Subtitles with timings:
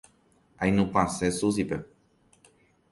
[0.57, 1.85] Ainupãse Suzype.